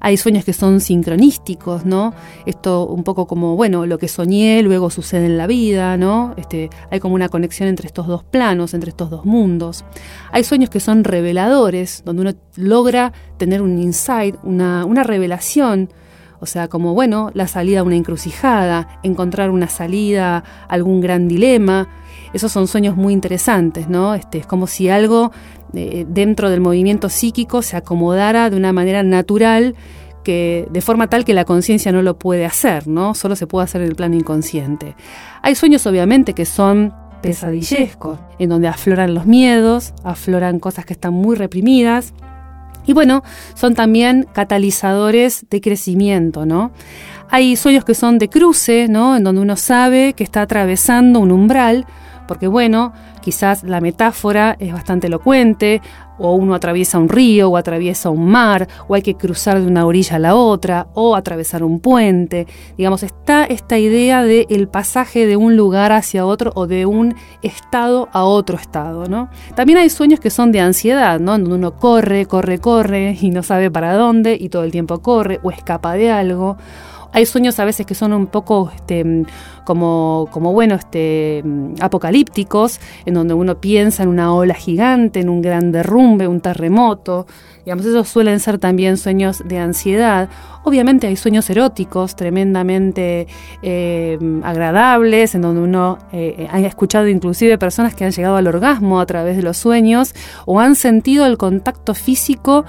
Hay 0.00 0.16
sueños 0.16 0.44
que 0.44 0.52
son 0.52 0.80
sincronísticos, 0.80 1.84
¿no? 1.84 2.14
Esto 2.46 2.86
un 2.86 3.04
poco 3.04 3.26
como, 3.26 3.56
bueno, 3.56 3.86
lo 3.86 3.98
que 3.98 4.08
soñé 4.08 4.62
luego 4.62 4.90
sucede 4.90 5.26
en 5.26 5.38
la 5.38 5.46
vida, 5.46 5.96
¿no? 5.96 6.34
Este, 6.36 6.70
hay 6.90 7.00
como 7.00 7.14
una 7.14 7.28
conexión 7.28 7.68
entre 7.68 7.86
estos 7.86 8.06
dos 8.06 8.24
planos, 8.24 8.74
entre 8.74 8.90
estos 8.90 9.10
dos 9.10 9.24
mundos. 9.24 9.84
Hay 10.32 10.44
sueños 10.44 10.70
que 10.70 10.80
son 10.80 11.04
reveladores, 11.04 12.02
donde 12.04 12.22
uno 12.22 12.32
logra 12.56 13.12
tener 13.36 13.62
un 13.62 13.78
insight, 13.78 14.36
una, 14.42 14.84
una 14.84 15.02
revelación 15.02 15.90
o 16.40 16.46
sea, 16.46 16.68
como, 16.68 16.94
bueno, 16.94 17.30
la 17.34 17.46
salida 17.46 17.80
a 17.80 17.82
una 17.82 17.96
encrucijada, 17.96 18.98
encontrar 19.02 19.50
una 19.50 19.68
salida 19.68 20.38
a 20.38 20.42
algún 20.68 21.02
gran 21.02 21.28
dilema. 21.28 21.88
Esos 22.32 22.50
son 22.50 22.66
sueños 22.66 22.96
muy 22.96 23.12
interesantes, 23.12 23.88
¿no? 23.88 24.14
Este, 24.14 24.38
es 24.38 24.46
como 24.46 24.66
si 24.66 24.88
algo 24.88 25.32
eh, 25.74 26.06
dentro 26.08 26.50
del 26.50 26.60
movimiento 26.60 27.08
psíquico 27.08 27.62
se 27.62 27.76
acomodara 27.76 28.50
de 28.50 28.56
una 28.56 28.72
manera 28.72 29.02
natural 29.02 29.74
que 30.24 30.68
de 30.70 30.80
forma 30.80 31.08
tal 31.08 31.24
que 31.24 31.34
la 31.34 31.44
conciencia 31.44 31.92
no 31.92 32.02
lo 32.02 32.18
puede 32.18 32.44
hacer, 32.44 32.86
¿no? 32.86 33.14
Solo 33.14 33.36
se 33.36 33.46
puede 33.46 33.64
hacer 33.64 33.80
en 33.82 33.88
el 33.88 33.96
plano 33.96 34.16
inconsciente. 34.16 34.94
Hay 35.42 35.54
sueños 35.54 35.86
obviamente 35.86 36.34
que 36.34 36.44
son 36.44 36.92
pesadillescos, 37.22 38.18
en 38.38 38.48
donde 38.48 38.68
afloran 38.68 39.14
los 39.14 39.26
miedos, 39.26 39.94
afloran 40.04 40.58
cosas 40.58 40.84
que 40.84 40.92
están 40.92 41.14
muy 41.14 41.36
reprimidas, 41.36 42.12
y 42.86 42.92
bueno, 42.92 43.22
son 43.54 43.74
también 43.74 44.26
catalizadores 44.32 45.46
de 45.50 45.60
crecimiento, 45.60 46.46
¿no? 46.46 46.72
Hay 47.28 47.54
sueños 47.56 47.84
que 47.84 47.94
son 47.94 48.18
de 48.18 48.28
cruce, 48.28 48.88
¿no? 48.88 49.16
En 49.16 49.24
donde 49.24 49.40
uno 49.40 49.56
sabe 49.56 50.14
que 50.14 50.24
está 50.24 50.42
atravesando 50.42 51.20
un 51.20 51.30
umbral, 51.30 51.86
porque 52.26 52.48
bueno, 52.48 52.92
quizás 53.20 53.62
la 53.62 53.80
metáfora 53.80 54.56
es 54.58 54.72
bastante 54.72 55.06
elocuente, 55.06 55.80
o 56.20 56.34
uno 56.34 56.54
atraviesa 56.54 56.98
un 56.98 57.08
río, 57.08 57.48
o 57.48 57.56
atraviesa 57.56 58.10
un 58.10 58.26
mar, 58.26 58.68
o 58.88 58.94
hay 58.94 59.02
que 59.02 59.14
cruzar 59.14 59.58
de 59.58 59.66
una 59.66 59.86
orilla 59.86 60.16
a 60.16 60.18
la 60.18 60.34
otra, 60.34 60.88
o 60.94 61.16
atravesar 61.16 61.62
un 61.62 61.80
puente. 61.80 62.46
Digamos, 62.76 63.02
está 63.02 63.44
esta 63.44 63.78
idea 63.78 64.22
de 64.22 64.46
el 64.50 64.68
pasaje 64.68 65.26
de 65.26 65.36
un 65.36 65.56
lugar 65.56 65.92
hacia 65.92 66.26
otro 66.26 66.52
o 66.54 66.66
de 66.66 66.84
un 66.84 67.14
estado 67.42 68.08
a 68.12 68.24
otro 68.24 68.58
estado, 68.58 69.06
¿no? 69.06 69.30
También 69.54 69.78
hay 69.78 69.88
sueños 69.88 70.20
que 70.20 70.30
son 70.30 70.52
de 70.52 70.60
ansiedad, 70.60 71.18
¿no? 71.20 71.32
Donde 71.32 71.54
uno 71.54 71.76
corre, 71.76 72.26
corre, 72.26 72.58
corre 72.58 73.16
y 73.20 73.30
no 73.30 73.42
sabe 73.42 73.70
para 73.70 73.94
dónde 73.94 74.36
y 74.38 74.50
todo 74.50 74.64
el 74.64 74.72
tiempo 74.72 75.00
corre 75.00 75.40
o 75.42 75.50
escapa 75.50 75.94
de 75.94 76.10
algo 76.10 76.58
hay 77.12 77.26
sueños 77.26 77.58
a 77.58 77.64
veces 77.64 77.86
que 77.86 77.94
son 77.94 78.12
un 78.12 78.26
poco 78.26 78.70
este, 78.74 79.24
como, 79.64 80.28
como 80.30 80.52
bueno, 80.52 80.74
este, 80.74 81.42
apocalípticos, 81.80 82.80
en 83.04 83.14
donde 83.14 83.34
uno 83.34 83.60
piensa 83.60 84.02
en 84.02 84.08
una 84.08 84.32
ola 84.32 84.54
gigante, 84.54 85.20
en 85.20 85.28
un 85.28 85.42
gran 85.42 85.72
derrumbe, 85.72 86.28
un 86.28 86.40
terremoto. 86.40 87.26
Digamos, 87.64 87.84
esos 87.84 88.08
suelen 88.08 88.40
ser 88.40 88.58
también 88.58 88.96
sueños 88.96 89.42
de 89.44 89.58
ansiedad. 89.58 90.28
Obviamente 90.64 91.06
hay 91.06 91.16
sueños 91.16 91.48
eróticos 91.50 92.16
tremendamente 92.16 93.26
eh, 93.62 94.18
agradables, 94.42 95.34
en 95.34 95.42
donde 95.42 95.60
uno 95.60 95.98
eh, 96.12 96.48
ha 96.50 96.60
escuchado 96.60 97.08
inclusive 97.08 97.58
personas 97.58 97.94
que 97.94 98.04
han 98.04 98.12
llegado 98.12 98.36
al 98.36 98.46
orgasmo 98.46 99.00
a 99.00 99.06
través 99.06 99.36
de 99.36 99.42
los 99.42 99.56
sueños 99.56 100.14
o 100.46 100.60
han 100.60 100.74
sentido 100.74 101.26
el 101.26 101.38
contacto 101.38 101.94
físico 101.94 102.64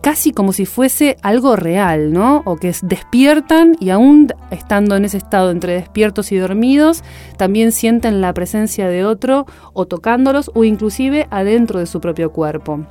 casi 0.00 0.32
como 0.32 0.52
si 0.52 0.66
fuese 0.66 1.16
algo 1.22 1.56
real, 1.56 2.12
¿no? 2.12 2.42
O 2.44 2.56
que 2.56 2.74
despiertan 2.82 3.76
y 3.80 3.90
aún 3.90 4.28
estando 4.50 4.96
en 4.96 5.04
ese 5.04 5.18
estado 5.18 5.50
entre 5.50 5.74
despiertos 5.74 6.32
y 6.32 6.36
dormidos, 6.36 7.02
también 7.36 7.72
sienten 7.72 8.20
la 8.20 8.32
presencia 8.34 8.88
de 8.88 9.04
otro 9.04 9.46
o 9.72 9.86
tocándolos 9.86 10.50
o 10.54 10.64
inclusive 10.64 11.26
adentro 11.30 11.80
de 11.80 11.86
su 11.86 12.00
propio 12.00 12.32
cuerpo. 12.32 12.86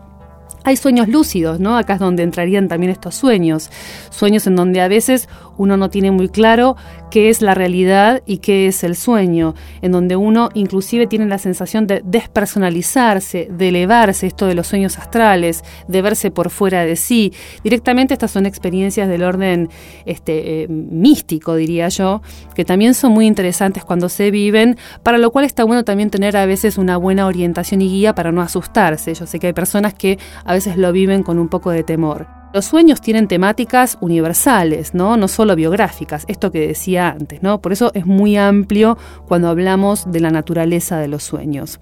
Hay 0.63 0.75
sueños 0.75 1.07
lúcidos, 1.07 1.61
¿no? 1.61 1.77
Acá 1.77 1.93
es 1.93 1.99
donde 1.99 2.23
entrarían 2.23 2.67
también 2.67 2.91
estos 2.91 3.15
sueños. 3.15 3.69
Sueños 4.09 4.47
en 4.47 4.57
donde 4.57 4.81
a 4.81 4.89
veces 4.89 5.29
uno 5.57 5.77
no 5.77 5.89
tiene 5.89 6.11
muy 6.11 6.27
claro 6.27 6.75
qué 7.09 7.29
es 7.29 7.41
la 7.41 7.53
realidad 7.53 8.21
y 8.25 8.37
qué 8.37 8.67
es 8.67 8.83
el 8.83 8.95
sueño, 8.95 9.55
en 9.81 9.91
donde 9.91 10.15
uno 10.15 10.49
inclusive 10.53 11.07
tiene 11.07 11.25
la 11.25 11.37
sensación 11.37 11.87
de 11.87 12.01
despersonalizarse, 12.03 13.47
de 13.51 13.69
elevarse, 13.69 14.27
esto 14.27 14.45
de 14.45 14.55
los 14.55 14.67
sueños 14.67 14.97
astrales, 14.97 15.63
de 15.87 16.01
verse 16.01 16.31
por 16.31 16.49
fuera 16.49 16.85
de 16.85 16.95
sí. 16.95 17.33
Directamente 17.63 18.13
estas 18.13 18.31
son 18.31 18.45
experiencias 18.45 19.07
del 19.07 19.23
orden 19.23 19.69
este, 20.05 20.63
eh, 20.63 20.67
místico, 20.67 21.55
diría 21.55 21.89
yo, 21.89 22.21
que 22.55 22.65
también 22.65 22.93
son 22.93 23.11
muy 23.11 23.25
interesantes 23.25 23.83
cuando 23.83 24.09
se 24.09 24.31
viven, 24.31 24.77
para 25.03 25.17
lo 25.17 25.31
cual 25.31 25.45
está 25.45 25.63
bueno 25.63 25.83
también 25.83 26.09
tener 26.09 26.37
a 26.37 26.45
veces 26.45 26.77
una 26.77 26.97
buena 26.97 27.25
orientación 27.27 27.81
y 27.81 27.89
guía 27.89 28.15
para 28.15 28.31
no 28.31 28.41
asustarse. 28.41 29.13
Yo 29.13 29.25
sé 29.25 29.39
que 29.39 29.47
hay 29.47 29.53
personas 29.53 29.93
que 29.93 30.17
a 30.45 30.53
veces 30.53 30.77
lo 30.77 30.91
viven 30.91 31.23
con 31.23 31.39
un 31.39 31.47
poco 31.47 31.71
de 31.71 31.83
temor. 31.83 32.36
Los 32.53 32.65
sueños 32.65 33.01
tienen 33.01 33.27
temáticas 33.27 33.97
universales, 33.99 34.93
¿no? 34.93 35.17
no 35.17 35.27
solo 35.27 35.55
biográficas, 35.55 36.25
esto 36.27 36.51
que 36.51 36.67
decía 36.67 37.09
antes, 37.09 37.43
¿no? 37.43 37.61
Por 37.61 37.73
eso 37.73 37.91
es 37.93 38.05
muy 38.05 38.37
amplio 38.37 38.97
cuando 39.27 39.49
hablamos 39.49 40.11
de 40.11 40.21
la 40.21 40.29
naturaleza 40.29 40.97
de 40.97 41.07
los 41.09 41.23
sueños. 41.23 41.79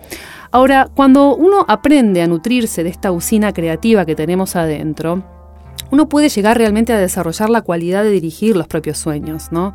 Ahora, 0.52 0.90
cuando 0.94 1.36
uno 1.36 1.66
aprende 1.68 2.22
a 2.22 2.28
nutrirse 2.28 2.84
de 2.84 2.90
esta 2.90 3.12
usina 3.12 3.54
creativa 3.54 4.06
que 4.06 4.16
tenemos 4.16 4.56
adentro, 4.56 5.24
uno 5.92 6.10
puede 6.10 6.30
llegar 6.30 6.58
realmente 6.58 6.94
a 6.94 6.98
desarrollar 6.98 7.50
la 7.50 7.62
cualidad 7.62 8.04
de 8.04 8.12
dirigir 8.12 8.56
los 8.56 8.68
propios 8.68 8.98
sueños, 8.98 9.52
¿no? 9.52 9.74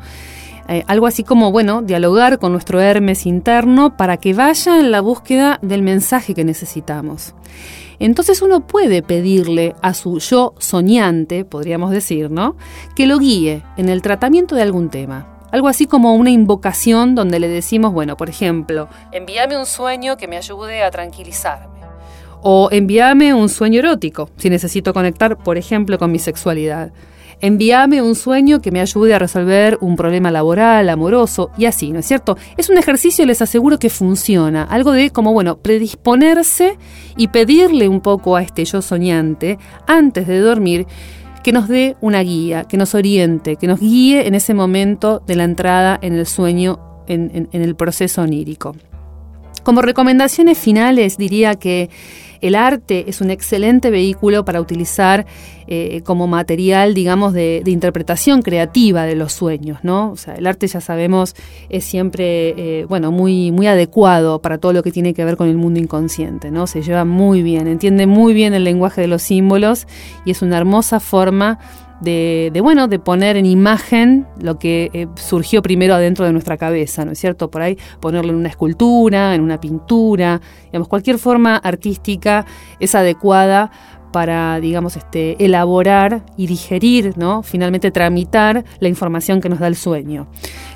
Eh, 0.67 0.83
algo 0.87 1.07
así 1.07 1.23
como, 1.23 1.51
bueno, 1.51 1.81
dialogar 1.81 2.39
con 2.39 2.51
nuestro 2.51 2.79
Hermes 2.79 3.25
interno 3.25 3.97
para 3.97 4.17
que 4.17 4.33
vaya 4.33 4.79
en 4.79 4.91
la 4.91 5.01
búsqueda 5.01 5.59
del 5.61 5.81
mensaje 5.81 6.33
que 6.33 6.45
necesitamos. 6.45 7.33
Entonces 8.01 8.41
uno 8.41 8.65
puede 8.65 9.03
pedirle 9.03 9.75
a 9.83 9.93
su 9.93 10.17
yo 10.17 10.55
soñante, 10.57 11.45
podríamos 11.45 11.91
decir, 11.91 12.31
¿no? 12.31 12.57
Que 12.95 13.05
lo 13.05 13.19
guíe 13.19 13.63
en 13.77 13.89
el 13.89 14.01
tratamiento 14.01 14.55
de 14.55 14.63
algún 14.63 14.89
tema. 14.89 15.39
Algo 15.51 15.67
así 15.67 15.85
como 15.85 16.15
una 16.15 16.31
invocación 16.31 17.13
donde 17.13 17.39
le 17.39 17.47
decimos, 17.47 17.93
bueno, 17.93 18.17
por 18.17 18.27
ejemplo, 18.27 18.89
envíame 19.11 19.55
un 19.55 19.67
sueño 19.67 20.17
que 20.17 20.27
me 20.27 20.37
ayude 20.37 20.81
a 20.81 20.89
tranquilizarme. 20.89 21.81
O 22.41 22.69
envíame 22.71 23.35
un 23.35 23.49
sueño 23.49 23.77
erótico, 23.79 24.31
si 24.35 24.49
necesito 24.49 24.95
conectar, 24.95 25.37
por 25.37 25.59
ejemplo, 25.59 25.99
con 25.99 26.11
mi 26.11 26.17
sexualidad 26.17 26.91
envíame 27.41 28.01
un 28.01 28.15
sueño 28.15 28.61
que 28.61 28.71
me 28.71 28.79
ayude 28.79 29.13
a 29.13 29.19
resolver 29.19 29.77
un 29.81 29.95
problema 29.95 30.31
laboral, 30.31 30.87
amoroso 30.89 31.51
y 31.57 31.65
así, 31.65 31.91
¿no 31.91 31.99
es 31.99 32.05
cierto? 32.05 32.37
Es 32.57 32.69
un 32.69 32.77
ejercicio, 32.77 33.25
les 33.25 33.41
aseguro 33.41 33.79
que 33.79 33.89
funciona, 33.89 34.63
algo 34.63 34.91
de 34.91 35.09
como, 35.09 35.33
bueno, 35.33 35.57
predisponerse 35.57 36.77
y 37.17 37.27
pedirle 37.27 37.87
un 37.87 38.01
poco 38.01 38.35
a 38.35 38.43
este 38.43 38.63
yo 38.63 38.81
soñante 38.81 39.57
antes 39.87 40.27
de 40.27 40.39
dormir 40.39 40.87
que 41.43 41.51
nos 41.51 41.67
dé 41.67 41.97
una 42.01 42.21
guía, 42.21 42.65
que 42.65 42.77
nos 42.77 42.93
oriente, 42.93 43.55
que 43.55 43.67
nos 43.67 43.79
guíe 43.79 44.27
en 44.27 44.35
ese 44.35 44.53
momento 44.53 45.23
de 45.25 45.35
la 45.35 45.43
entrada 45.43 45.97
en 46.01 46.13
el 46.13 46.27
sueño, 46.27 46.79
en, 47.07 47.49
en 47.51 47.61
el 47.61 47.75
proceso 47.75 48.21
onírico. 48.21 48.75
Como 49.63 49.81
recomendaciones 49.81 50.57
finales 50.57 51.17
diría 51.17 51.55
que 51.55 51.89
el 52.41 52.55
arte 52.55 53.05
es 53.07 53.21
un 53.21 53.31
excelente 53.31 53.89
vehículo 53.89 54.43
para 54.43 54.59
utilizar 54.59 55.25
eh, 55.67 56.01
como 56.03 56.27
material, 56.27 56.93
digamos, 56.93 57.33
de, 57.33 57.63
interpretación 57.65 58.41
creativa 58.41 59.03
de 59.05 59.15
los 59.15 59.31
sueños, 59.31 59.79
¿no? 59.83 60.11
O 60.11 60.17
sea, 60.17 60.35
el 60.35 60.45
arte 60.45 60.67
ya 60.67 60.81
sabemos 60.81 61.35
es 61.69 61.85
siempre, 61.85 62.81
eh, 62.81 62.85
bueno, 62.89 63.11
muy, 63.11 63.51
muy 63.51 63.67
adecuado 63.67 64.41
para 64.41 64.57
todo 64.57 64.73
lo 64.73 64.83
que 64.83 64.91
tiene 64.91 65.13
que 65.13 65.23
ver 65.23 65.37
con 65.37 65.47
el 65.47 65.55
mundo 65.55 65.79
inconsciente, 65.79 66.51
¿no? 66.51 66.67
Se 66.67 66.81
lleva 66.81 67.05
muy 67.05 67.41
bien, 67.41 67.67
entiende 67.67 68.07
muy 68.07 68.33
bien 68.33 68.53
el 68.53 68.65
lenguaje 68.65 69.01
de 69.01 69.07
los 69.07 69.21
símbolos 69.21 69.87
y 70.25 70.31
es 70.31 70.41
una 70.41 70.57
hermosa 70.57 70.99
forma 70.99 71.59
de, 72.01 72.59
bueno, 72.61 72.87
de 72.87 72.99
poner 72.99 73.37
en 73.37 73.45
imagen 73.45 74.27
lo 74.39 74.57
que 74.57 74.89
eh, 74.93 75.07
surgió 75.15 75.61
primero 75.61 75.93
adentro 75.93 76.25
de 76.25 76.31
nuestra 76.31 76.57
cabeza, 76.57 77.05
¿no 77.05 77.11
es 77.11 77.19
cierto? 77.19 77.51
Por 77.51 77.61
ahí 77.61 77.77
ponerlo 77.99 78.31
en 78.31 78.37
una 78.37 78.49
escultura, 78.49 79.35
en 79.35 79.41
una 79.41 79.59
pintura, 79.59 80.41
digamos, 80.65 80.87
cualquier 80.87 81.19
forma 81.19 81.57
artística 81.57 82.45
es 82.79 82.95
adecuada 82.95 83.71
para, 84.11 84.59
digamos, 84.59 84.97
este, 84.97 85.43
elaborar 85.43 86.23
y 86.37 86.47
digerir, 86.47 87.17
¿no? 87.17 87.43
Finalmente 87.43 87.91
tramitar 87.91 88.65
la 88.79 88.87
información 88.87 89.41
que 89.41 89.49
nos 89.49 89.59
da 89.59 89.67
el 89.67 89.75
sueño. 89.75 90.27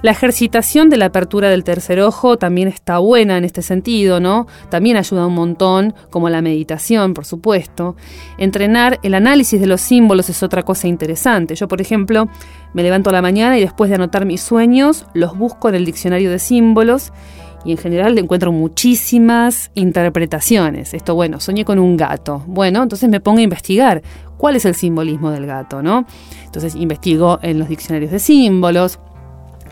La 0.01 0.11
ejercitación 0.11 0.89
de 0.89 0.97
la 0.97 1.05
apertura 1.05 1.49
del 1.49 1.63
tercer 1.63 1.99
ojo 1.99 2.37
también 2.37 2.67
está 2.67 2.99
buena 2.99 3.37
en 3.37 3.43
este 3.43 3.61
sentido, 3.61 4.19
¿no? 4.19 4.47
También 4.69 4.97
ayuda 4.97 5.25
un 5.25 5.33
montón, 5.33 5.93
como 6.09 6.29
la 6.29 6.41
meditación, 6.41 7.13
por 7.13 7.25
supuesto. 7.25 7.95
Entrenar 8.37 8.99
el 9.03 9.15
análisis 9.15 9.59
de 9.59 9.67
los 9.67 9.81
símbolos 9.81 10.29
es 10.29 10.43
otra 10.43 10.63
cosa 10.63 10.87
interesante. 10.87 11.55
Yo, 11.55 11.67
por 11.67 11.81
ejemplo, 11.81 12.29
me 12.73 12.83
levanto 12.83 13.09
a 13.09 13.13
la 13.13 13.21
mañana 13.21 13.57
y 13.57 13.61
después 13.61 13.89
de 13.89 13.95
anotar 13.95 14.25
mis 14.25 14.41
sueños, 14.41 15.05
los 15.13 15.37
busco 15.37 15.69
en 15.69 15.75
el 15.75 15.85
diccionario 15.85 16.29
de 16.29 16.39
símbolos 16.39 17.11
y 17.65 17.71
en 17.71 17.77
general 17.77 18.17
encuentro 18.17 18.51
muchísimas 18.51 19.71
interpretaciones. 19.73 20.93
Esto, 20.93 21.15
bueno, 21.15 21.39
soñé 21.39 21.65
con 21.65 21.79
un 21.79 21.97
gato. 21.97 22.43
Bueno, 22.47 22.83
entonces 22.83 23.09
me 23.09 23.19
pongo 23.19 23.39
a 23.39 23.41
investigar 23.41 24.03
cuál 24.37 24.55
es 24.55 24.65
el 24.65 24.75
simbolismo 24.75 25.31
del 25.31 25.45
gato, 25.47 25.81
¿no? 25.81 26.05
Entonces 26.43 26.75
investigo 26.75 27.39
en 27.41 27.59
los 27.59 27.67
diccionarios 27.67 28.11
de 28.11 28.19
símbolos. 28.19 28.99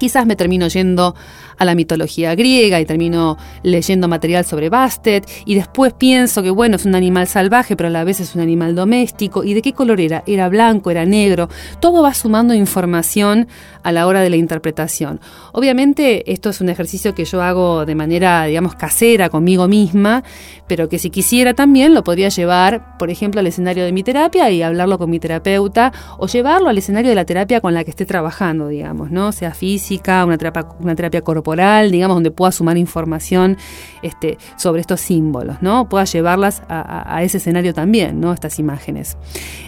Quizás 0.03 0.25
me 0.25 0.35
termino 0.35 0.67
yendo 0.67 1.15
a 1.57 1.63
la 1.63 1.75
mitología 1.75 2.35
griega 2.35 2.81
y 2.81 2.85
termino 2.85 3.37
leyendo 3.61 4.09
material 4.09 4.43
sobre 4.43 4.67
Bastet 4.67 5.25
y 5.45 5.55
después 5.55 5.93
pienso 5.93 6.43
que 6.43 6.49
bueno, 6.49 6.75
es 6.75 6.85
un 6.85 6.93
animal 6.93 7.25
salvaje, 7.25 7.77
pero 7.77 7.87
a 7.87 7.89
la 7.89 8.03
vez 8.03 8.19
es 8.19 8.35
un 8.35 8.41
animal 8.41 8.75
doméstico. 8.75 9.45
¿Y 9.45 9.53
de 9.53 9.61
qué 9.61 9.71
color 9.71 10.01
era? 10.01 10.21
¿Era 10.27 10.49
blanco? 10.49 10.91
¿Era 10.91 11.05
negro? 11.05 11.47
Todo 11.79 12.01
va 12.01 12.13
sumando 12.13 12.53
información 12.53 13.47
a 13.81 13.93
la 13.93 14.05
hora 14.05 14.19
de 14.19 14.29
la 14.29 14.35
interpretación. 14.35 15.21
Obviamente 15.53 16.29
esto 16.33 16.49
es 16.49 16.59
un 16.59 16.67
ejercicio 16.67 17.15
que 17.15 17.23
yo 17.23 17.41
hago 17.41 17.85
de 17.85 17.95
manera, 17.95 18.43
digamos, 18.43 18.75
casera 18.75 19.29
conmigo 19.29 19.69
misma, 19.69 20.23
pero 20.67 20.89
que 20.89 20.99
si 20.99 21.09
quisiera 21.09 21.53
también 21.53 21.93
lo 21.93 22.03
podría 22.03 22.27
llevar, 22.27 22.97
por 22.97 23.09
ejemplo, 23.09 23.39
al 23.39 23.47
escenario 23.47 23.85
de 23.85 23.93
mi 23.93 24.03
terapia 24.03 24.49
y 24.49 24.61
hablarlo 24.63 24.97
con 24.97 25.09
mi 25.09 25.19
terapeuta 25.19 25.93
o 26.17 26.27
llevarlo 26.27 26.67
al 26.67 26.77
escenario 26.77 27.09
de 27.09 27.15
la 27.15 27.25
terapia 27.25 27.61
con 27.61 27.73
la 27.73 27.85
que 27.85 27.91
esté 27.91 28.05
trabajando, 28.05 28.67
digamos, 28.67 29.11
¿no? 29.11 29.31
Sea 29.31 29.53
física, 29.53 29.92
una 30.27 30.95
terapia, 30.95 31.21
corporal 31.21 31.91
digamos, 31.91 32.15
donde 32.15 32.31
pueda 32.31 32.51
sumar 32.51 32.77
información 32.77 33.57
este, 34.01 34.37
sobre 34.57 34.81
estos 34.81 35.01
símbolos, 35.01 35.61
¿no? 35.61 35.89
Pueda 35.89 36.05
llevarlas 36.05 36.63
a, 36.69 37.21
ese 37.23 37.37
escenario 37.37 37.73
también, 37.73 38.19
¿no? 38.19 38.33
Estas 38.33 38.59
imágenes. 38.59 39.17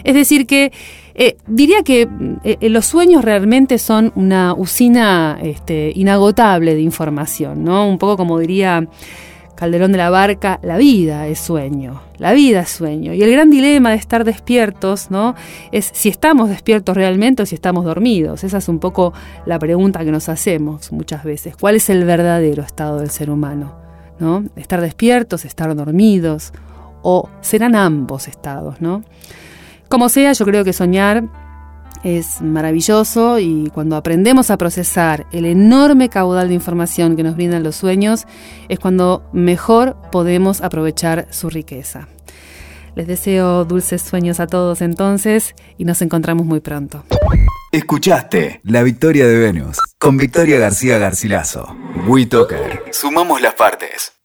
Es 0.04 0.14
decir, 0.14 0.46
que 0.46 0.72
eh, 1.14 1.36
diría 1.46 1.82
que 1.82 2.08
eh, 2.44 2.68
los 2.68 2.86
sueños 2.86 3.24
realmente 3.24 3.78
son 3.78 4.12
una 4.16 4.54
usina 4.54 5.38
este, 5.42 5.92
inagotable 5.94 6.74
de 6.74 6.80
información, 6.82 7.64
¿no? 7.64 7.88
Un 7.88 7.98
poco 7.98 8.16
como 8.16 8.38
diría 8.38 8.86
Calderón 9.56 9.90
de 9.90 9.98
la 9.98 10.10
Barca, 10.10 10.60
la 10.62 10.76
vida 10.76 11.26
es 11.26 11.40
sueño, 11.40 12.02
la 12.18 12.32
vida 12.32 12.60
es 12.60 12.68
sueño. 12.68 13.14
Y 13.14 13.22
el 13.22 13.32
gran 13.32 13.50
dilema 13.50 13.90
de 13.90 13.96
estar 13.96 14.24
despiertos, 14.24 15.10
¿no? 15.10 15.34
Es 15.72 15.90
si 15.92 16.10
estamos 16.10 16.50
despiertos 16.50 16.94
realmente 16.96 17.42
o 17.42 17.46
si 17.46 17.54
estamos 17.54 17.84
dormidos. 17.84 18.44
Esa 18.44 18.58
es 18.58 18.68
un 18.68 18.78
poco 18.78 19.14
la 19.46 19.58
pregunta 19.58 20.04
que 20.04 20.12
nos 20.12 20.28
hacemos 20.28 20.92
muchas 20.92 21.24
veces. 21.24 21.56
¿Cuál 21.56 21.76
es 21.76 21.88
el 21.90 22.04
verdadero 22.04 22.62
estado 22.62 23.00
del 23.00 23.10
ser 23.10 23.30
humano? 23.30 23.74
¿No? 24.18 24.44
Estar 24.56 24.80
despiertos, 24.80 25.44
estar 25.44 25.74
dormidos, 25.74 26.52
o 27.02 27.28
serán 27.40 27.74
ambos 27.74 28.28
estados, 28.28 28.80
¿no? 28.80 29.04
Como 29.88 30.08
sea, 30.08 30.32
yo 30.32 30.44
creo 30.44 30.64
que 30.64 30.72
soñar 30.72 31.24
es 32.04 32.40
maravilloso 32.40 33.38
y 33.38 33.70
cuando 33.72 33.96
aprendemos 33.96 34.50
a 34.50 34.58
procesar 34.58 35.26
el 35.32 35.44
enorme 35.44 36.08
caudal 36.08 36.48
de 36.48 36.54
información 36.54 37.16
que 37.16 37.22
nos 37.22 37.36
brindan 37.36 37.62
los 37.62 37.76
sueños, 37.76 38.26
es 38.68 38.78
cuando 38.78 39.28
mejor 39.32 39.96
podemos 40.10 40.60
aprovechar 40.60 41.26
su 41.30 41.50
riqueza. 41.50 42.08
Les 42.94 43.06
deseo 43.06 43.64
dulces 43.64 44.00
sueños 44.00 44.40
a 44.40 44.46
todos 44.46 44.80
entonces 44.80 45.54
y 45.76 45.84
nos 45.84 46.00
encontramos 46.00 46.46
muy 46.46 46.60
pronto. 46.60 47.04
Escuchaste 47.70 48.60
La 48.64 48.82
Victoria 48.82 49.26
de 49.26 49.38
Venus 49.38 49.78
con 49.98 50.16
Victoria 50.16 50.58
García 50.58 50.96
Garcilaso. 50.96 51.76
WeToker. 52.06 52.84
Sumamos 52.92 53.42
las 53.42 53.54
partes. 53.54 54.15